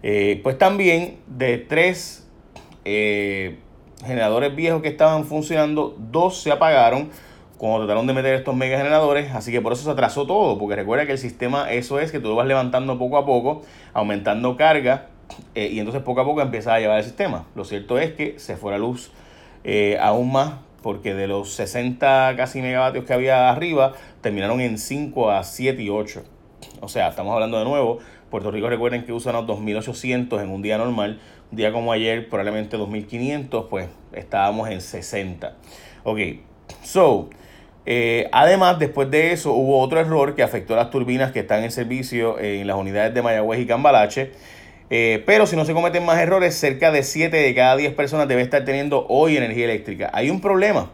Eh, 0.04 0.40
pues 0.44 0.58
también 0.58 1.20
de 1.28 1.58
tres 1.58 2.28
eh, 2.84 3.58
generadores 4.06 4.56
viejos 4.56 4.82
que 4.82 4.90
estaban 4.90 5.26
funcionando, 5.26 5.96
dos 5.98 6.42
se 6.42 6.52
apagaron 6.52 7.10
cuando 7.58 7.80
trataron 7.86 8.06
de 8.06 8.14
meter 8.14 8.36
estos 8.36 8.56
mega 8.56 8.78
generadores, 8.78 9.34
así 9.34 9.52
que 9.52 9.62
por 9.62 9.74
eso 9.74 9.84
se 9.84 9.90
atrasó 9.90 10.28
todo, 10.28 10.58
porque 10.58 10.76
recuerda 10.76 11.06
que 11.06 11.14
el 11.14 11.18
sistema, 11.18 11.72
eso 11.72 12.00
es 12.00 12.12
que 12.12 12.20
tú 12.20 12.28
lo 12.28 12.36
vas 12.36 12.48
levantando 12.48 13.00
poco 13.00 13.18
a 13.18 13.26
poco, 13.26 13.62
aumentando 13.94 14.58
carga 14.58 15.08
eh, 15.54 15.70
y 15.72 15.80
entonces 15.80 16.04
poco 16.04 16.22
a 16.22 16.26
poco 16.26 16.42
empieza 16.42 16.74
a 16.74 16.80
llevar 16.80 16.98
el 17.00 17.04
sistema. 17.04 17.46
Lo 17.56 17.66
cierto 17.66 17.98
es 18.00 18.14
que 18.14 18.40
se 18.40 18.58
fue 18.58 18.72
la 18.72 18.78
luz 18.78 19.12
eh, 19.64 19.98
aún 20.00 20.32
más 20.32 20.56
porque 20.82 21.16
de 21.16 21.28
los 21.28 21.52
60 21.54 22.36
casi 22.38 22.62
megavatios 22.62 23.06
que 23.06 23.14
había 23.14 23.50
arriba 23.50 23.94
terminaron 24.22 24.62
en 24.62 24.78
5 24.78 25.32
a 25.32 25.44
7 25.44 25.82
y 25.82 25.90
8. 25.90 26.24
O 26.82 26.88
sea, 26.88 27.08
estamos 27.08 27.34
hablando 27.34 27.58
de 27.58 27.66
nuevo. 27.66 28.00
Puerto 28.30 28.52
Rico 28.52 28.70
recuerden 28.70 29.04
que 29.04 29.12
usan 29.12 29.34
los 29.34 29.48
2800 29.48 30.42
en 30.42 30.50
un 30.50 30.62
día 30.62 30.78
normal. 30.78 31.20
Un 31.52 31.58
día 31.58 31.72
como 31.72 31.92
ayer, 31.92 32.30
probablemente 32.30 32.78
2500, 32.78 33.66
pues 33.70 33.88
estábamos 34.14 34.70
en 34.70 34.82
60. 34.82 35.56
Ok, 36.04 36.20
so, 36.84 37.30
eh, 37.88 38.30
además, 38.32 38.78
después 38.78 39.10
de 39.10 39.32
eso, 39.32 39.54
hubo 39.54 39.80
otro 39.80 40.00
error 40.00 40.36
que 40.36 40.44
afectó 40.44 40.74
a 40.74 40.78
las 40.78 40.90
turbinas 40.90 41.32
que 41.32 41.40
están 41.40 41.64
en 41.64 41.72
servicio 41.72 42.40
en 42.40 42.68
las 42.68 42.76
unidades 42.76 43.14
de 43.14 43.22
Mayagüez 43.22 43.60
y 43.60 43.66
Cambalache. 43.66 44.32
Eh, 44.90 45.24
pero 45.26 45.48
si 45.48 45.56
no 45.56 45.66
se 45.66 45.74
cometen 45.74 46.06
más 46.06 46.20
errores, 46.20 46.56
cerca 46.56 46.92
de 46.92 47.04
7 47.04 47.36
de 47.36 47.56
cada 47.56 47.76
10 47.76 47.94
personas 47.94 48.28
debe 48.28 48.42
estar 48.42 48.64
teniendo 48.66 49.06
hoy 49.10 49.38
energía 49.38 49.66
eléctrica. 49.66 50.12
Hay 50.14 50.30
un 50.30 50.42
problema 50.42 50.92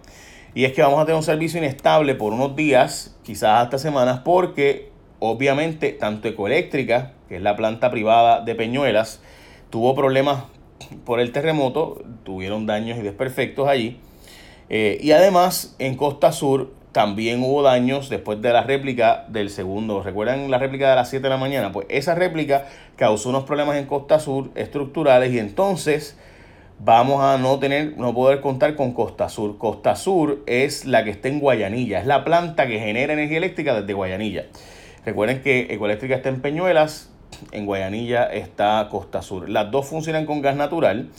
y 0.54 0.66
es 0.66 0.74
que 0.74 0.82
vamos 0.82 1.00
a 1.00 1.06
tener 1.06 1.16
un 1.16 1.24
servicio 1.24 1.60
inestable 1.60 2.16
por 2.16 2.34
unos 2.34 2.56
días, 2.56 3.16
quizás 3.24 3.64
hasta 3.64 3.78
semanas, 3.78 4.22
porque 4.24 4.90
obviamente 5.20 5.92
tanto 5.92 6.28
Ecoeléctrica, 6.28 7.14
que 7.30 7.38
es 7.38 7.42
la 7.42 7.56
planta 7.56 7.90
privada 7.90 8.42
de 8.42 8.56
Peñuelas, 8.56 9.22
tuvo 9.70 9.96
problemas 9.96 10.44
por 11.06 11.20
el 11.20 11.32
terremoto, 11.32 12.04
tuvieron 12.24 12.66
daños 12.66 12.98
y 12.98 13.02
desperfectos 13.02 13.68
allí. 13.68 14.00
Eh, 14.70 14.98
y 15.02 15.12
además 15.12 15.76
en 15.80 15.96
Costa 15.96 16.32
Sur 16.32 16.72
también 16.92 17.42
hubo 17.42 17.64
daños 17.64 18.10
después 18.10 18.42
de 18.42 18.52
la 18.52 18.64
réplica 18.64 19.26
del 19.30 19.50
segundo. 19.50 20.04
¿Recuerdan 20.04 20.52
la 20.52 20.58
réplica 20.58 20.90
de 20.90 20.96
las 20.96 21.10
7 21.10 21.24
de 21.24 21.30
la 21.30 21.38
mañana? 21.38 21.72
Pues 21.72 21.88
esa 21.90 22.16
réplica 22.16 22.66
causó 22.98 23.30
unos 23.30 23.46
problemas 23.46 23.78
en 23.78 23.86
Costa 23.86 24.20
Sur 24.20 24.50
estructurales 24.56 25.32
y 25.34 25.40
entonces 25.40 26.18
vamos 26.80 27.24
a 27.24 27.38
no 27.38 27.60
tener, 27.60 27.98
no 27.98 28.14
poder 28.14 28.42
contar 28.42 28.76
con 28.76 28.94
Costa 28.94 29.30
Sur. 29.30 29.58
Costa 29.58 29.96
Sur 29.96 30.44
es 30.48 30.86
la 30.86 31.04
que 31.04 31.12
está 31.12 31.30
en 31.30 31.40
Guayanilla, 31.40 32.00
es 32.00 32.06
la 32.06 32.26
planta 32.26 32.68
que 32.68 32.80
genera 32.80 33.14
energía 33.14 33.38
eléctrica 33.38 33.80
desde 33.80 33.94
Guayanilla. 33.94 34.46
Recuerden 35.06 35.42
que 35.42 35.74
Ecoeléctrica 35.74 36.16
está 36.16 36.30
en 36.30 36.42
Peñuelas, 36.42 37.10
en 37.52 37.66
Guayanilla 37.66 38.26
está 38.26 38.88
Costa 38.92 39.22
Sur. 39.22 39.50
Las 39.50 39.72
dos 39.72 39.88
funcionan 39.88 40.26
con 40.26 40.42
gas 40.42 40.56
natural 40.56 41.10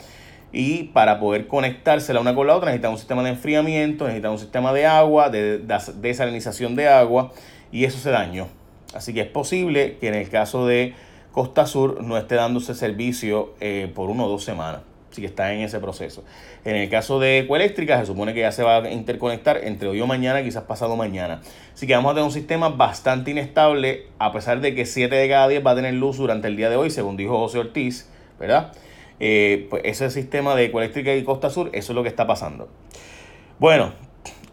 y 0.53 0.85
para 0.85 1.19
poder 1.19 1.47
conectársela 1.47 2.21
una 2.21 2.35
con 2.35 2.47
la 2.47 2.55
otra 2.55 2.71
necesita 2.71 2.91
un 2.91 2.99
sistema 2.99 3.23
de 3.23 3.31
enfriamiento, 3.31 4.05
necesita 4.05 4.31
un 4.31 4.39
sistema 4.39 4.73
de 4.73 4.87
agua, 4.87 5.31
de 5.31 5.59
desalinización 5.59 6.77
de 6.77 6.89
agua 6.89 7.33
y 7.71 7.85
eso 7.85 7.99
se 7.99 8.11
dañó. 8.11 8.49
Así 8.95 9.15
que 9.15 9.23
es 9.23 9.29
posible 9.29 9.97
que 9.99 10.09
en 10.09 10.15
el 10.15 10.29
caso 10.29 10.67
de 10.67 10.95
Costa 11.33 11.67
Sur 11.67 12.03
no 12.03 12.19
esté 12.19 12.35
dándose 12.35 12.75
servicio 12.75 13.55
eh, 13.61 13.91
por 13.95 14.11
uno 14.11 14.27
o 14.27 14.29
dos 14.29 14.45
semanas. 14.45 14.83
Así 15.11 15.21
que 15.21 15.27
está 15.27 15.53
en 15.53 15.61
ese 15.61 15.79
proceso. 15.79 16.25
En 16.65 16.75
el 16.75 16.89
caso 16.89 17.21
de 17.21 17.41
Ecoeléctrica, 17.41 18.01
se 18.01 18.07
supone 18.07 18.33
que 18.33 18.41
ya 18.41 18.53
se 18.53 18.63
va 18.63 18.79
a 18.79 18.91
interconectar 18.91 19.59
entre 19.63 19.89
hoy 19.89 20.01
o 20.01 20.07
mañana, 20.07 20.43
quizás 20.43 20.65
pasado 20.65 20.97
mañana. 20.97 21.43
Así 21.75 21.87
que 21.87 21.95
vamos 21.95 22.13
a 22.13 22.15
tener 22.15 22.25
un 22.25 22.33
sistema 22.33 22.71
bastante 22.71 23.31
inestable, 23.31 24.07
a 24.19 24.33
pesar 24.33 24.63
de 24.63 24.75
que 24.75 24.87
7 24.87 25.15
de 25.15 25.29
cada 25.29 25.49
10 25.49 25.67
va 25.67 25.73
a 25.73 25.75
tener 25.75 25.93
luz 25.95 26.17
durante 26.17 26.49
el 26.49 26.57
día 26.57 26.71
de 26.71 26.77
hoy, 26.77 26.89
según 26.89 27.19
dijo 27.19 27.39
José 27.39 27.59
Ortiz, 27.59 28.09
¿verdad? 28.41 28.73
Eh, 29.25 29.69
pues 29.71 29.83
ese 29.85 30.11
sistema 30.11 30.57
de 30.57 30.65
Ecoeléctrica 30.65 31.15
y 31.15 31.23
Costa 31.23 31.49
Sur, 31.49 31.71
eso 31.75 31.93
es 31.93 31.95
lo 31.95 32.03
que 32.03 32.09
está 32.09 32.27
pasando. 32.27 32.69
Bueno, 33.61 33.93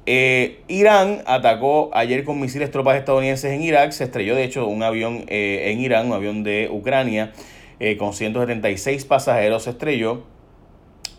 eh, 0.05 0.59
Irán 0.67 1.23
atacó 1.25 1.89
ayer 1.91 2.23
con 2.23 2.39
misiles 2.39 2.69
tropas 2.69 2.95
estadounidenses 2.95 3.51
en 3.51 3.63
Irak. 3.63 3.89
Se 3.89 4.03
estrelló, 4.03 4.35
de 4.35 4.43
hecho, 4.43 4.67
un 4.67 4.83
avión 4.83 5.25
eh, 5.27 5.71
en 5.71 5.79
Irán, 5.79 6.05
un 6.05 6.13
avión 6.13 6.43
de 6.43 6.69
Ucrania, 6.71 7.33
con 7.97 8.13
176 8.13 9.05
pasajeros. 9.05 9.63
Se 9.63 9.71
estrelló 9.71 10.21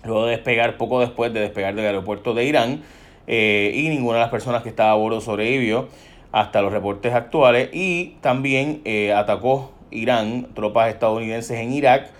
luego 0.05 0.27
de 0.27 0.37
despegar, 0.37 0.77
poco 0.77 1.01
después 1.01 1.33
de 1.33 1.41
despegar 1.41 1.75
del 1.75 1.87
aeropuerto 1.87 2.35
de 2.35 2.45
Irán, 2.45 2.85
y 3.27 3.87
ninguna 3.89 4.19
de 4.19 4.23
las 4.23 4.31
personas 4.31 4.63
que 4.63 4.69
estaba 4.69 4.93
a 4.93 4.95
bordo 4.95 5.21
sobrevivió 5.21 5.89
hasta 6.31 6.63
los 6.63 6.71
reportes 6.71 7.15
actuales, 7.15 7.71
y 7.73 8.17
también 8.21 8.83
atacó 9.17 9.73
Irán 9.91 10.49
tropas 10.55 10.91
estadounidenses 10.91 11.59
en 11.59 11.73
Irak, 11.73 12.11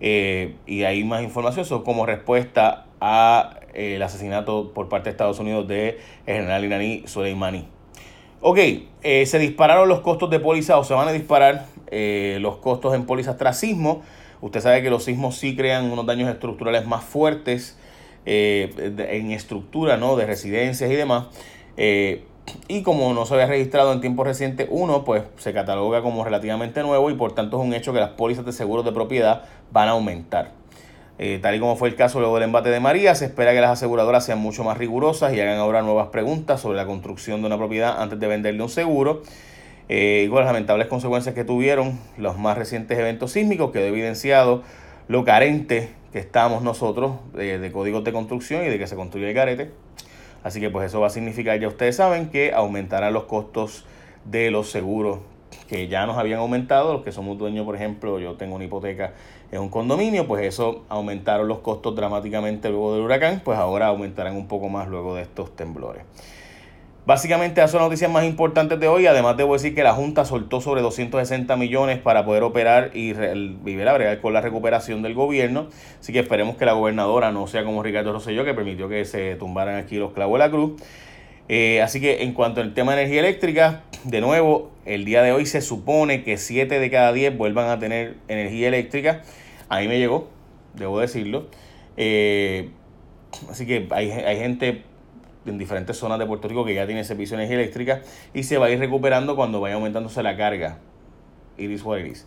eh, 0.00 0.54
y 0.66 0.84
hay 0.84 1.04
más 1.04 1.22
información 1.22 1.64
sobre 1.64 1.84
como 1.84 2.06
respuesta 2.06 2.86
a 3.00 3.60
el 3.74 4.02
asesinato 4.02 4.72
por 4.72 4.88
parte 4.88 5.04
de 5.04 5.10
Estados 5.12 5.38
Unidos 5.38 5.66
de 5.66 5.98
general 6.26 6.64
iraní 6.64 7.02
Soleimani. 7.06 7.66
Ok, 8.40 8.58
se 9.02 9.38
dispararon 9.38 9.88
los 9.88 10.00
costos 10.00 10.28
de 10.30 10.38
póliza 10.38 10.78
o 10.78 10.84
se 10.84 10.92
van 10.94 11.08
a 11.08 11.12
disparar 11.12 11.66
los 11.90 12.58
costos 12.58 12.94
en 12.94 13.06
pólizas 13.06 13.38
tras 13.38 13.58
sismo. 13.58 14.02
Usted 14.42 14.60
sabe 14.60 14.82
que 14.82 14.90
los 14.90 15.04
sismos 15.04 15.36
sí 15.36 15.56
crean 15.56 15.90
unos 15.90 16.04
daños 16.04 16.28
estructurales 16.28 16.86
más 16.86 17.02
fuertes 17.02 17.78
eh, 18.26 18.70
en 19.10 19.32
estructura 19.32 19.96
¿no? 19.96 20.16
de 20.16 20.26
residencias 20.26 20.90
y 20.90 20.94
demás. 20.94 21.26
Eh, 22.46 22.52
y 22.68 22.82
como 22.82 23.12
no 23.14 23.26
se 23.26 23.34
había 23.34 23.46
registrado 23.46 23.92
en 23.92 24.00
tiempo 24.00 24.24
reciente, 24.24 24.66
uno 24.70 25.04
pues 25.04 25.22
se 25.36 25.52
cataloga 25.52 26.02
como 26.02 26.24
relativamente 26.24 26.82
nuevo 26.82 27.10
y 27.10 27.14
por 27.14 27.32
tanto 27.32 27.60
es 27.60 27.66
un 27.66 27.74
hecho 27.74 27.92
que 27.92 28.00
las 28.00 28.10
pólizas 28.10 28.44
de 28.44 28.52
seguros 28.52 28.84
de 28.84 28.92
propiedad 28.92 29.42
van 29.72 29.88
a 29.88 29.92
aumentar. 29.92 30.52
Eh, 31.18 31.38
tal 31.40 31.54
y 31.54 31.60
como 31.60 31.76
fue 31.76 31.88
el 31.88 31.94
caso 31.94 32.18
luego 32.18 32.34
del 32.34 32.44
embate 32.44 32.70
de 32.70 32.80
María, 32.80 33.14
se 33.14 33.26
espera 33.26 33.52
que 33.52 33.60
las 33.60 33.70
aseguradoras 33.70 34.24
sean 34.24 34.40
mucho 34.40 34.64
más 34.64 34.78
rigurosas 34.78 35.32
y 35.32 35.40
hagan 35.40 35.58
ahora 35.58 35.82
nuevas 35.82 36.08
preguntas 36.08 36.60
sobre 36.60 36.76
la 36.76 36.86
construcción 36.86 37.40
de 37.40 37.46
una 37.46 37.56
propiedad 37.56 38.02
antes 38.02 38.18
de 38.18 38.26
venderle 38.26 38.62
un 38.62 38.68
seguro 38.68 39.22
eh, 39.88 40.26
con 40.30 40.38
las 40.38 40.46
lamentables 40.46 40.88
consecuencias 40.88 41.34
que 41.34 41.44
tuvieron 41.44 42.00
los 42.16 42.38
más 42.38 42.58
recientes 42.58 42.98
eventos 42.98 43.32
sísmicos, 43.32 43.70
quedó 43.70 43.84
evidenciado 43.84 44.62
lo 45.08 45.24
carente 45.24 45.90
que 46.12 46.18
estamos 46.18 46.62
nosotros 46.62 47.12
de, 47.34 47.70
códigos 47.70 48.02
de 48.02 48.12
construcción 48.12 48.64
y 48.64 48.68
de 48.68 48.78
que 48.78 48.86
se 48.86 48.96
construye 48.96 49.28
el 49.28 49.34
carete. 49.34 49.70
Así 50.44 50.60
que 50.60 50.70
pues 50.70 50.86
eso 50.86 51.00
va 51.00 51.08
a 51.08 51.10
significar, 51.10 51.58
ya 51.58 51.66
ustedes 51.66 51.96
saben, 51.96 52.28
que 52.28 52.52
aumentarán 52.52 53.12
los 53.12 53.24
costos 53.24 53.84
de 54.24 54.52
los 54.52 54.70
seguros 54.70 55.18
que 55.68 55.88
ya 55.88 56.04
nos 56.04 56.18
habían 56.18 56.40
aumentado, 56.40 56.92
los 56.92 57.02
que 57.02 57.12
somos 57.12 57.38
dueños, 57.38 57.64
por 57.64 57.74
ejemplo, 57.74 58.20
yo 58.20 58.34
tengo 58.34 58.56
una 58.56 58.64
hipoteca 58.64 59.14
en 59.50 59.60
un 59.60 59.68
condominio, 59.70 60.26
pues 60.26 60.44
eso 60.44 60.84
aumentaron 60.88 61.48
los 61.48 61.58
costos 61.60 61.96
dramáticamente 61.96 62.68
luego 62.68 62.94
del 62.94 63.02
huracán, 63.02 63.40
pues 63.44 63.58
ahora 63.58 63.86
aumentarán 63.86 64.36
un 64.36 64.46
poco 64.46 64.68
más 64.68 64.88
luego 64.88 65.14
de 65.14 65.22
estos 65.22 65.56
temblores. 65.56 66.02
Básicamente, 67.06 67.60
esas 67.60 67.72
son 67.72 67.80
las 67.80 67.88
noticias 67.88 68.10
más 68.10 68.24
importantes 68.24 68.80
de 68.80 68.88
hoy. 68.88 69.06
Además, 69.06 69.36
debo 69.36 69.52
decir 69.52 69.74
que 69.74 69.82
la 69.82 69.92
Junta 69.92 70.24
soltó 70.24 70.62
sobre 70.62 70.80
260 70.80 71.54
millones 71.56 71.98
para 71.98 72.24
poder 72.24 72.42
operar 72.42 72.92
y 72.94 73.12
vivir 73.12 73.86
a 73.86 74.20
con 74.22 74.32
la 74.32 74.40
recuperación 74.40 75.02
del 75.02 75.12
gobierno. 75.12 75.68
Así 76.00 76.14
que 76.14 76.20
esperemos 76.20 76.56
que 76.56 76.64
la 76.64 76.72
gobernadora 76.72 77.30
no 77.30 77.46
sea 77.46 77.62
como 77.62 77.82
Ricardo 77.82 78.14
Rosselló, 78.14 78.42
que 78.46 78.54
permitió 78.54 78.88
que 78.88 79.04
se 79.04 79.36
tumbaran 79.36 79.76
aquí 79.76 79.96
los 79.96 80.12
clavos 80.12 80.38
de 80.38 80.46
la 80.46 80.50
cruz. 80.50 80.80
Eh, 81.50 81.82
así 81.82 82.00
que 82.00 82.22
en 82.22 82.32
cuanto 82.32 82.62
al 82.62 82.72
tema 82.72 82.94
de 82.94 83.02
energía 83.02 83.20
eléctrica, 83.20 83.82
de 84.04 84.22
nuevo, 84.22 84.70
el 84.86 85.04
día 85.04 85.22
de 85.22 85.32
hoy 85.32 85.44
se 85.44 85.60
supone 85.60 86.22
que 86.22 86.38
7 86.38 86.78
de 86.78 86.90
cada 86.90 87.12
10 87.12 87.36
vuelvan 87.36 87.68
a 87.68 87.78
tener 87.78 88.14
energía 88.28 88.68
eléctrica. 88.68 89.20
A 89.68 89.80
mí 89.80 89.88
me 89.88 89.98
llegó, 89.98 90.30
debo 90.72 91.00
decirlo. 91.00 91.48
Eh, 91.98 92.70
así 93.50 93.66
que 93.66 93.88
hay, 93.90 94.10
hay 94.10 94.38
gente 94.38 94.84
en 95.46 95.58
diferentes 95.58 95.96
zonas 95.96 96.18
de 96.18 96.26
Puerto 96.26 96.48
Rico 96.48 96.64
que 96.64 96.74
ya 96.74 96.86
tiene 96.86 97.04
servicio 97.04 97.36
de 97.36 97.44
energía 97.44 97.62
eléctrica 97.62 98.02
y 98.32 98.44
se 98.44 98.58
va 98.58 98.66
a 98.66 98.70
ir 98.70 98.78
recuperando 98.78 99.36
cuando 99.36 99.60
vaya 99.60 99.74
aumentándose 99.74 100.22
la 100.22 100.36
carga. 100.36 100.78
Iris 101.58 101.82
o 101.84 101.96
iris. 101.96 102.26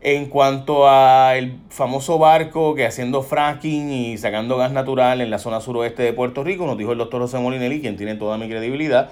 En 0.00 0.26
cuanto 0.26 0.88
al 0.88 1.58
famoso 1.70 2.18
barco 2.18 2.76
que 2.76 2.86
haciendo 2.86 3.22
fracking 3.22 3.90
y 3.90 4.16
sacando 4.16 4.56
gas 4.56 4.70
natural 4.70 5.20
en 5.20 5.30
la 5.30 5.38
zona 5.38 5.60
suroeste 5.60 6.04
de 6.04 6.12
Puerto 6.12 6.44
Rico, 6.44 6.66
nos 6.66 6.78
dijo 6.78 6.92
el 6.92 6.98
doctor 6.98 7.20
José 7.20 7.38
Molinelli, 7.38 7.80
quien 7.80 7.96
tiene 7.96 8.14
toda 8.14 8.38
mi 8.38 8.48
credibilidad, 8.48 9.10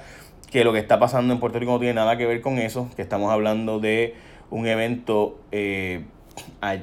que 0.50 0.62
lo 0.62 0.72
que 0.72 0.78
está 0.78 1.00
pasando 1.00 1.34
en 1.34 1.40
Puerto 1.40 1.58
Rico 1.58 1.72
no 1.72 1.78
tiene 1.80 1.94
nada 1.94 2.16
que 2.16 2.24
ver 2.24 2.40
con 2.40 2.58
eso, 2.58 2.88
que 2.94 3.02
estamos 3.02 3.32
hablando 3.32 3.80
de 3.80 4.14
un 4.50 4.68
evento 4.68 5.40
eh, 5.50 6.04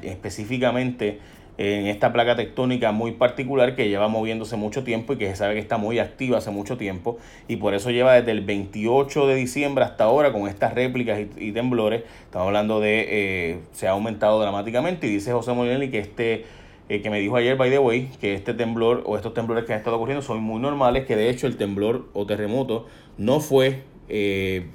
específicamente 0.01 1.19
en 1.57 1.85
esta 1.85 2.11
placa 2.11 2.35
tectónica 2.35 2.91
muy 2.91 3.11
particular 3.11 3.75
que 3.75 3.87
lleva 3.87 4.07
moviéndose 4.07 4.55
mucho 4.55 4.83
tiempo 4.83 5.13
y 5.13 5.17
que 5.17 5.27
se 5.27 5.35
sabe 5.35 5.53
que 5.53 5.59
está 5.59 5.77
muy 5.77 5.99
activa 5.99 6.39
hace 6.39 6.49
mucho 6.49 6.77
tiempo. 6.77 7.17
Y 7.47 7.57
por 7.57 7.73
eso 7.75 7.91
lleva 7.91 8.13
desde 8.13 8.31
el 8.31 8.41
28 8.41 9.27
de 9.27 9.35
diciembre 9.35 9.83
hasta 9.83 10.05
ahora 10.05 10.31
con 10.31 10.47
estas 10.47 10.73
réplicas 10.73 11.19
y, 11.37 11.51
temblores, 11.51 12.03
estamos 12.23 12.47
hablando 12.47 12.79
de, 12.79 13.05
eh, 13.09 13.59
se 13.71 13.87
ha 13.87 13.91
aumentado 13.91 14.41
dramáticamente 14.41 15.05
y 15.07 15.11
dice 15.11 15.31
José 15.31 15.53
Molinelli 15.53 15.91
que 15.91 15.99
este, 15.99 16.45
eh, 16.89 17.01
que 17.01 17.09
me 17.11 17.19
dijo 17.19 17.35
ayer, 17.35 17.55
by 17.55 17.69
the 17.69 17.79
way, 17.79 18.09
que 18.19 18.33
este 18.33 18.55
temblor 18.55 19.03
o 19.05 19.15
estos 19.15 19.35
temblores 19.35 19.65
que 19.65 19.73
han 19.73 19.79
estado 19.79 19.97
ocurriendo 19.97 20.23
son 20.23 20.41
muy 20.41 20.59
normales, 20.59 21.05
que 21.05 21.15
de 21.15 21.29
hecho 21.29 21.45
el 21.45 21.57
temblor 21.57 22.07
o 22.13 22.25
terremoto 22.25 22.87
no 23.17 23.39
fue... 23.39 23.83
Eh, 24.09 24.67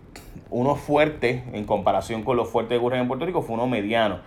uno 0.51 0.77
fuerte 0.77 1.45
en 1.53 1.65
comparación 1.65 2.23
con 2.23 2.39
los 2.39 2.49
fuertes 2.49 2.77
que 2.77 2.79
ocurren 2.79 3.03
en 3.03 3.09
Puerto 3.09 3.27
Rico, 3.27 3.43
fue 3.43 3.55
uno 3.55 3.67
mediano, 3.67 4.21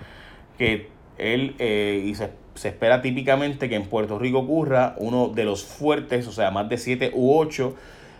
que 0.55 0.89
él 1.17 1.55
se 1.57 2.29
se 2.55 2.69
espera 2.69 3.01
típicamente 3.01 3.69
que 3.69 3.75
en 3.75 3.85
Puerto 3.85 4.19
Rico 4.19 4.39
ocurra 4.39 4.95
uno 4.97 5.29
de 5.29 5.45
los 5.45 5.63
fuertes, 5.63 6.27
o 6.27 6.31
sea, 6.31 6.51
más 6.51 6.69
de 6.69 6.77
7 6.77 7.11
u 7.13 7.37
8, 7.37 7.75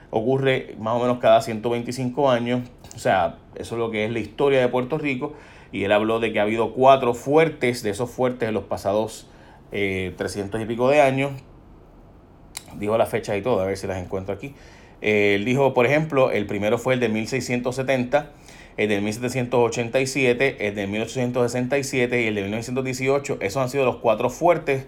ocurre 0.09 0.75
más 0.79 0.95
o 0.95 0.99
menos 0.99 1.19
cada 1.19 1.41
125 1.41 2.29
años. 2.29 2.61
O 2.95 2.99
sea, 2.99 3.37
eso 3.55 3.75
es 3.75 3.79
lo 3.79 3.91
que 3.91 4.05
es 4.05 4.11
la 4.11 4.19
historia 4.19 4.59
de 4.59 4.67
Puerto 4.67 4.97
Rico. 4.97 5.33
Y 5.71 5.83
él 5.85 5.91
habló 5.91 6.19
de 6.19 6.33
que 6.33 6.39
ha 6.39 6.43
habido 6.43 6.73
cuatro 6.73 7.13
fuertes, 7.13 7.81
de 7.81 7.91
esos 7.91 8.09
fuertes 8.09 8.49
en 8.49 8.53
los 8.53 8.65
pasados 8.65 9.27
300 9.71 10.59
eh, 10.59 10.63
y 10.63 10.67
pico 10.67 10.89
de 10.89 11.01
años. 11.01 11.31
Dijo 12.77 12.97
la 12.97 13.05
fecha 13.05 13.35
y 13.37 13.41
todo, 13.41 13.61
a 13.61 13.65
ver 13.65 13.77
si 13.77 13.87
las 13.87 14.01
encuentro 14.01 14.33
aquí. 14.33 14.53
Eh, 15.01 15.35
él 15.35 15.45
dijo, 15.45 15.73
por 15.73 15.85
ejemplo, 15.85 16.31
el 16.31 16.45
primero 16.45 16.77
fue 16.77 16.93
el 16.93 16.99
de 16.99 17.09
1670 17.09 18.31
el 18.77 18.89
de 18.89 19.01
1787, 19.01 20.67
el 20.67 20.75
de 20.75 20.87
1867 20.87 22.21
y 22.21 22.27
el 22.27 22.35
de 22.35 22.41
1918. 22.43 23.37
Esos 23.41 23.61
han 23.61 23.69
sido 23.69 23.85
los 23.85 23.97
cuatro 23.97 24.29
fuertes, 24.29 24.85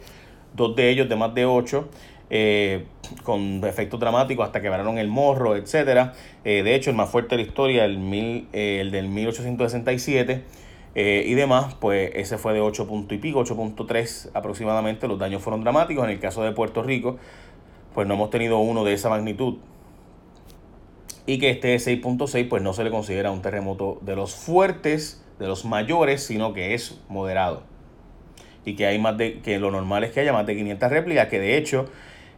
dos 0.53 0.75
de 0.75 0.89
ellos 0.89 1.09
de 1.09 1.15
más 1.15 1.33
de 1.33 1.45
ocho. 1.45 1.89
Eh, 2.29 2.85
con 3.21 3.63
efectos 3.63 3.99
dramáticos 3.99 4.43
hasta 4.45 4.59
quebraron 4.59 4.97
el 4.97 5.07
morro, 5.07 5.55
etc. 5.55 6.13
Eh, 6.43 6.63
de 6.63 6.73
hecho, 6.73 6.89
el 6.89 6.95
más 6.95 7.09
fuerte 7.09 7.35
de 7.35 7.43
la 7.43 7.47
historia, 7.47 7.85
el, 7.85 7.99
mil, 7.99 8.47
eh, 8.53 8.79
el 8.81 8.89
del 8.89 9.07
1867 9.07 10.43
y 10.95 11.33
demás, 11.33 11.75
pues 11.79 12.11
ese 12.15 12.37
fue 12.37 12.53
de 12.53 12.61
8 12.61 12.87
punto 12.87 13.13
y 13.15 13.17
pico, 13.17 13.43
8.3 13.43 14.29
aproximadamente. 14.33 15.07
Los 15.07 15.19
daños 15.19 15.41
fueron 15.41 15.61
dramáticos. 15.61 16.05
En 16.05 16.11
el 16.11 16.19
caso 16.19 16.43
de 16.43 16.51
Puerto 16.53 16.81
Rico, 16.81 17.17
pues 17.93 18.07
no 18.07 18.15
hemos 18.15 18.29
tenido 18.29 18.59
uno 18.59 18.83
de 18.83 18.93
esa 18.93 19.09
magnitud 19.09 19.57
y 21.25 21.39
que 21.39 21.49
este 21.49 21.75
6.6 21.75 22.49
pues 22.49 22.61
no 22.61 22.73
se 22.73 22.83
le 22.83 22.91
considera 22.91 23.31
un 23.31 23.41
terremoto 23.41 23.99
de 24.01 24.15
los 24.15 24.35
fuertes, 24.35 25.23
de 25.39 25.47
los 25.47 25.65
mayores, 25.65 26.23
sino 26.23 26.53
que 26.53 26.73
es 26.73 26.99
moderado. 27.09 27.63
Y 28.65 28.75
que 28.75 28.85
hay 28.85 28.99
más 28.99 29.17
de 29.17 29.41
que 29.41 29.59
lo 29.59 29.71
normal 29.71 30.03
es 30.03 30.11
que 30.11 30.21
haya 30.21 30.33
más 30.33 30.45
de 30.45 30.55
500 30.55 30.89
réplicas, 30.89 31.27
que 31.27 31.39
de 31.39 31.57
hecho 31.57 31.89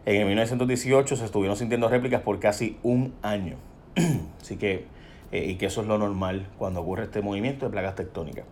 en 0.05 0.21
el 0.21 0.27
1918 0.27 1.15
se 1.15 1.25
estuvieron 1.25 1.57
sintiendo 1.57 1.87
réplicas 1.87 2.21
por 2.21 2.39
casi 2.39 2.77
un 2.83 3.13
año. 3.21 3.57
Así 4.41 4.57
que 4.57 4.85
eh, 5.31 5.45
y 5.49 5.55
que 5.55 5.65
eso 5.65 5.81
es 5.81 5.87
lo 5.87 5.97
normal 5.97 6.47
cuando 6.57 6.81
ocurre 6.81 7.03
este 7.03 7.21
movimiento 7.21 7.65
de 7.65 7.71
placas 7.71 7.95
tectónicas. 7.95 8.45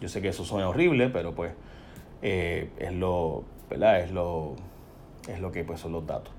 Yo 0.00 0.08
sé 0.08 0.22
que 0.22 0.28
eso 0.28 0.44
suena 0.44 0.68
horrible, 0.68 1.08
pero 1.08 1.34
pues 1.34 1.52
eh, 2.22 2.70
es 2.78 2.92
lo, 2.92 3.44
¿verdad? 3.68 4.00
Es 4.00 4.12
lo, 4.12 4.54
es 5.28 5.40
lo 5.40 5.50
que 5.52 5.64
pues 5.64 5.80
son 5.80 5.92
los 5.92 6.06
datos. 6.06 6.32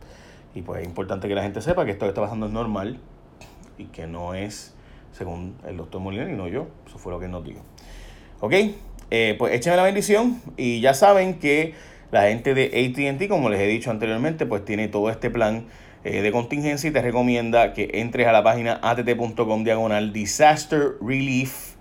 Y 0.56 0.62
pues 0.62 0.82
es 0.82 0.88
importante 0.88 1.28
que 1.28 1.36
la 1.36 1.44
gente 1.44 1.62
sepa 1.62 1.86
que 1.86 1.92
esto 1.92 2.06
que 2.06 2.10
está 2.10 2.22
pasando 2.22 2.46
es 2.46 2.52
normal 2.52 3.00
y 3.78 3.86
que 3.86 4.08
no 4.08 4.34
es, 4.34 4.74
según 5.12 5.56
el 5.68 5.78
doctor 5.78 6.02
Molina 6.02 6.30
y 6.30 6.34
no 6.34 6.48
yo. 6.48 6.68
Eso 6.88 6.98
fue 6.98 7.12
lo 7.12 7.20
que 7.20 7.28
nos 7.28 7.44
dijo. 7.44 7.62
Ok, 8.40 8.54
eh, 9.10 9.36
pues 9.38 9.54
échenme 9.54 9.78
la 9.78 9.84
bendición 9.84 10.42
y 10.58 10.82
ya 10.82 10.94
saben 10.94 11.40
que 11.40 11.74
la 12.12 12.24
gente 12.24 12.54
de 12.54 12.66
ATT, 12.66 13.28
como 13.28 13.50
les 13.50 13.60
he 13.60 13.68
dicho 13.68 13.92
anteriormente, 13.92 14.46
pues 14.46 14.64
tiene 14.64 14.88
todo 14.88 15.10
este 15.10 15.30
plan 15.30 15.66
eh, 16.04 16.22
de 16.22 16.32
contingencia 16.32 16.90
y 16.90 16.94
te 16.94 17.02
recomienda 17.02 17.74
que 17.74 17.90
entres 17.96 18.28
a 18.28 18.32
la 18.32 18.44
página 18.44 18.80
att.com 18.82 19.64
diagonal 19.64 20.14
disaster 20.14 20.94
relief 21.02 21.76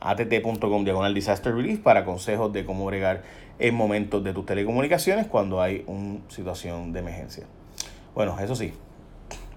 att.com 0.00 0.84
diagonal 0.84 1.14
disaster 1.14 1.54
relief 1.54 1.80
para 1.80 2.04
consejos 2.04 2.52
de 2.52 2.64
cómo 2.64 2.84
bregar 2.84 3.22
en 3.58 3.74
momentos 3.74 4.22
de 4.22 4.32
tus 4.32 4.46
telecomunicaciones 4.46 5.26
cuando 5.26 5.60
hay 5.60 5.84
una 5.86 6.20
situación 6.28 6.92
de 6.92 7.00
emergencia. 7.00 7.44
Bueno, 8.14 8.38
eso 8.40 8.54
sí, 8.54 8.72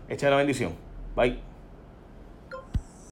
echa 0.10 0.30
la 0.30 0.38
bendición. 0.38 0.74
Bye. 1.15 1.50